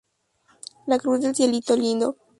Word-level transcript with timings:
La 0.87 0.97
Cruz 0.97 1.21
del 1.21 1.35
Cielito 1.35 1.75
Lindo. 1.75 2.15